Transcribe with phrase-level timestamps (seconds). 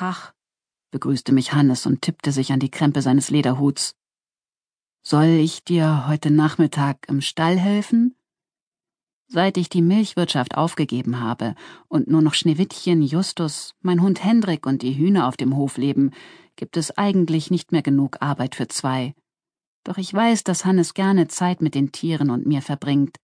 [0.00, 0.32] Tag,
[0.92, 3.96] begrüßte mich Hannes und tippte sich an die Krempe seines Lederhuts.
[5.02, 8.16] Soll ich dir heute Nachmittag im Stall helfen?
[9.28, 11.54] Seit ich die Milchwirtschaft aufgegeben habe
[11.88, 16.12] und nur noch Schneewittchen, Justus, mein Hund Hendrik und die Hühner auf dem Hof leben,
[16.56, 19.14] gibt es eigentlich nicht mehr genug Arbeit für zwei.
[19.84, 23.18] Doch ich weiß, dass Hannes gerne Zeit mit den Tieren und mir verbringt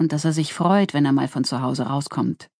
[0.00, 2.50] und dass er sich freut, wenn er mal von zu Hause rauskommt.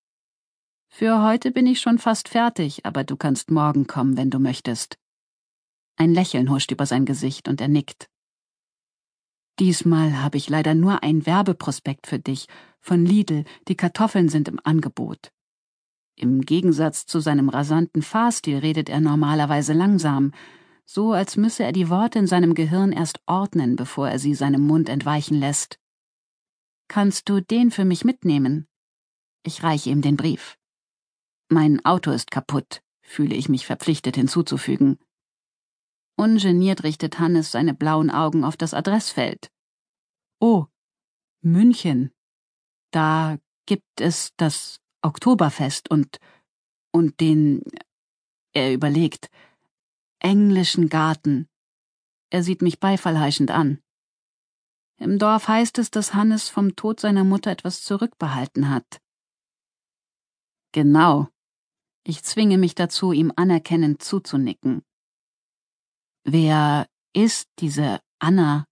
[0.89, 4.99] Für heute bin ich schon fast fertig, aber du kannst morgen kommen, wenn du möchtest.
[5.97, 8.09] Ein Lächeln huscht über sein Gesicht und er nickt.
[9.59, 12.47] Diesmal habe ich leider nur ein Werbeprospekt für dich
[12.81, 15.33] von Lidl, die Kartoffeln sind im Angebot.
[16.15, 20.33] Im Gegensatz zu seinem rasanten Fahrstil redet er normalerweise langsam,
[20.85, 24.67] so als müsse er die Worte in seinem Gehirn erst ordnen, bevor er sie seinem
[24.67, 25.79] Mund entweichen lässt.
[26.89, 28.67] Kannst du den für mich mitnehmen?
[29.45, 30.58] Ich reiche ihm den Brief.
[31.49, 34.99] Mein Auto ist kaputt, fühle ich mich verpflichtet hinzuzufügen.
[36.17, 39.51] Ungeniert richtet Hannes seine blauen Augen auf das Adressfeld.
[40.41, 40.67] Oh,
[41.41, 42.13] München.
[42.91, 46.19] Da gibt es das Oktoberfest und
[46.91, 47.63] und den
[48.53, 49.31] er überlegt
[50.21, 51.49] englischen Garten.
[52.31, 53.81] Er sieht mich beifallheischend an.
[54.97, 59.01] Im Dorf heißt es, dass Hannes vom Tod seiner Mutter etwas zurückbehalten hat.
[60.73, 61.29] Genau.
[62.09, 64.83] Ich zwinge mich dazu, ihm anerkennend zuzunicken.
[66.25, 68.65] Wer ist diese Anna?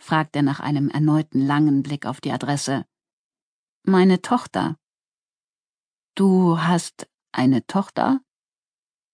[0.00, 2.86] fragt er nach einem erneuten langen Blick auf die Adresse.
[3.82, 4.78] Meine Tochter.
[6.14, 8.22] Du hast eine Tochter?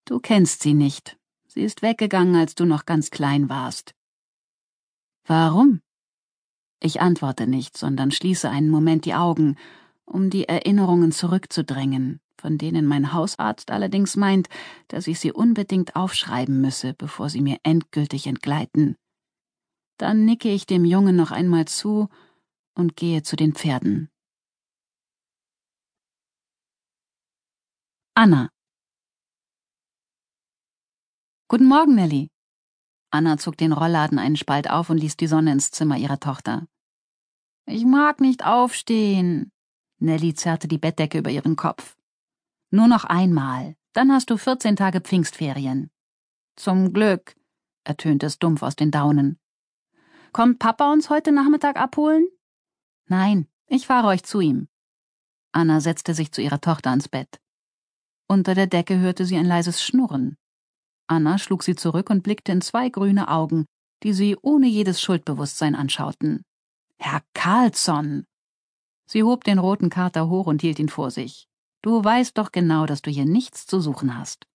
[0.05, 1.19] Du kennst sie nicht.
[1.49, 3.97] Sie ist weggegangen, als du noch ganz klein warst.
[5.25, 5.81] Warum?
[6.79, 9.59] Ich antworte nicht, sondern schließe einen Moment die Augen,
[10.11, 14.49] um die Erinnerungen zurückzudrängen, von denen mein Hausarzt allerdings meint,
[14.89, 18.97] dass ich sie unbedingt aufschreiben müsse, bevor sie mir endgültig entgleiten.
[19.99, 22.09] Dann nicke ich dem Jungen noch einmal zu
[22.75, 24.09] und gehe zu den Pferden.
[28.15, 28.51] Anna
[31.49, 32.31] Guten Morgen, Nelly.
[33.11, 36.67] Anna zog den Rollladen einen Spalt auf und ließ die Sonne ins Zimmer ihrer Tochter.
[37.67, 39.53] Ich mag nicht aufstehen.
[40.01, 41.97] Nelly zerrte die Bettdecke über ihren Kopf.
[42.71, 45.91] Nur noch einmal, dann hast du vierzehn Tage Pfingstferien.
[46.57, 47.37] Zum Glück,
[47.85, 49.39] ertönte es dumpf aus den Daunen.
[50.33, 52.27] Kommt Papa uns heute Nachmittag abholen?
[53.07, 54.69] Nein, ich fahre euch zu ihm.
[55.53, 57.41] Anna setzte sich zu ihrer Tochter ans Bett.
[58.29, 60.37] Unter der Decke hörte sie ein leises Schnurren.
[61.09, 63.67] Anna schlug sie zurück und blickte in zwei grüne Augen,
[64.05, 66.45] die sie ohne jedes Schuldbewusstsein anschauten.
[66.99, 68.27] Herr Carlsson!
[69.13, 71.49] Sie hob den roten Kater hoch und hielt ihn vor sich.
[71.83, 74.47] Du weißt doch genau, dass du hier nichts zu suchen hast.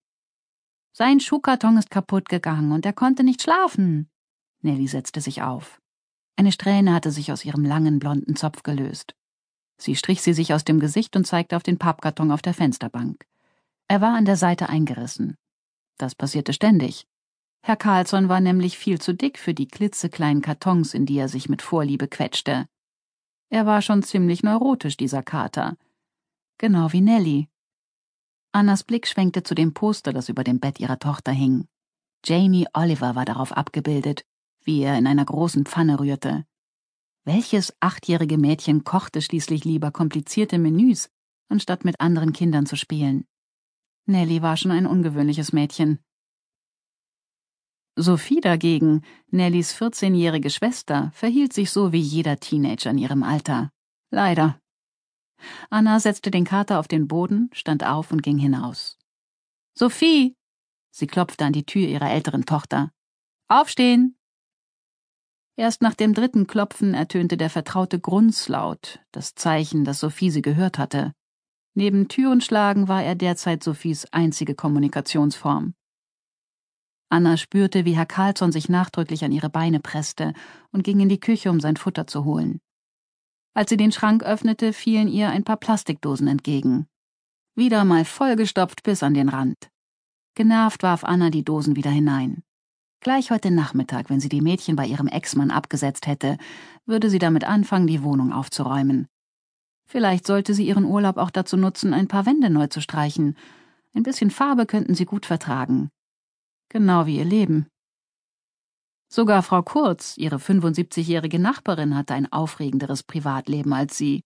[0.93, 4.09] Sein Schuhkarton ist kaputt gegangen und er konnte nicht schlafen.
[4.61, 5.81] Nelly setzte sich auf.
[6.37, 9.13] Eine Strähne hatte sich aus ihrem langen blonden Zopf gelöst.
[9.77, 13.25] Sie strich sie sich aus dem Gesicht und zeigte auf den Pappkarton auf der Fensterbank.
[13.89, 15.35] Er war an der Seite eingerissen.
[15.97, 17.05] Das passierte ständig.
[17.61, 21.49] Herr Carlsson war nämlich viel zu dick für die klitzekleinen Kartons, in die er sich
[21.49, 22.67] mit Vorliebe quetschte.
[23.55, 25.77] Er war schon ziemlich neurotisch, dieser Kater.
[26.57, 27.47] Genau wie Nellie.
[28.51, 31.65] Annas Blick schwenkte zu dem Poster, das über dem Bett ihrer Tochter hing.
[32.25, 34.25] Jamie Oliver war darauf abgebildet,
[34.65, 36.45] wie er in einer großen Pfanne rührte.
[37.23, 41.09] Welches achtjährige Mädchen kochte schließlich lieber komplizierte Menüs,
[41.47, 43.25] anstatt mit anderen Kindern zu spielen?
[44.05, 45.99] Nellie war schon ein ungewöhnliches Mädchen.
[47.97, 53.71] Sophie dagegen, Nellies 14-jährige Schwester, verhielt sich so wie jeder Teenager in ihrem Alter.
[54.11, 54.59] Leider.
[55.69, 58.97] Anna setzte den Kater auf den Boden, stand auf und ging hinaus.
[59.77, 60.35] Sophie!
[60.91, 62.91] Sie klopfte an die Tür ihrer älteren Tochter.
[63.47, 64.17] Aufstehen!
[65.57, 70.77] Erst nach dem dritten Klopfen ertönte der vertraute Grunzlaut, das Zeichen, dass Sophie sie gehört
[70.77, 71.13] hatte.
[71.75, 75.73] Neben Türenschlagen war er derzeit Sophies einzige Kommunikationsform.
[77.09, 80.33] Anna spürte, wie Herr Carlsson sich nachdrücklich an ihre Beine presste
[80.71, 82.59] und ging in die Küche, um sein Futter zu holen.
[83.53, 86.87] Als sie den Schrank öffnete, fielen ihr ein paar Plastikdosen entgegen.
[87.55, 89.69] Wieder mal vollgestopft bis an den Rand.
[90.35, 92.43] Genervt warf Anna die Dosen wieder hinein.
[92.99, 96.37] Gleich heute Nachmittag, wenn sie die Mädchen bei ihrem Ex-Mann abgesetzt hätte,
[96.85, 99.07] würde sie damit anfangen, die Wohnung aufzuräumen.
[99.85, 103.37] Vielleicht sollte sie ihren Urlaub auch dazu nutzen, ein paar Wände neu zu streichen.
[103.93, 105.91] Ein bisschen Farbe könnten sie gut vertragen.
[106.75, 107.67] Genau wie ihr Leben.
[109.09, 114.25] Sogar Frau Kurz, ihre 75-jährige Nachbarin, hatte ein aufregenderes Privatleben als sie.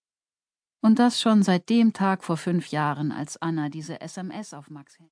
[0.81, 4.99] Und das schon seit dem Tag vor fünf Jahren, als Anna diese SMS auf Max